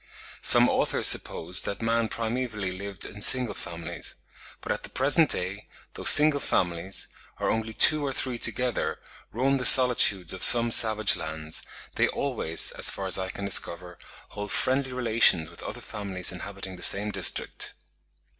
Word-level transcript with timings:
Some 0.41 0.67
authors 0.67 1.05
suppose 1.05 1.61
that 1.61 1.79
man 1.83 2.09
primevally 2.09 2.75
lived 2.75 3.05
in 3.05 3.21
single 3.21 3.53
families; 3.53 4.15
but 4.61 4.71
at 4.71 4.81
the 4.81 4.89
present 4.89 5.29
day, 5.29 5.67
though 5.93 6.05
single 6.05 6.39
families, 6.39 7.07
or 7.39 7.51
only 7.51 7.71
two 7.71 8.03
or 8.03 8.11
three 8.11 8.39
together, 8.39 8.97
roam 9.31 9.57
the 9.59 9.63
solitudes 9.63 10.33
of 10.33 10.41
some 10.41 10.71
savage 10.71 11.15
lands, 11.15 11.61
they 11.97 12.07
always, 12.07 12.71
as 12.71 12.89
far 12.89 13.05
as 13.05 13.19
I 13.19 13.29
can 13.29 13.45
discover, 13.45 13.99
hold 14.29 14.51
friendly 14.51 14.91
relations 14.91 15.51
with 15.51 15.61
other 15.61 15.81
families 15.81 16.31
inhabiting 16.31 16.77
the 16.77 16.81
same 16.81 17.11
district. 17.11 17.75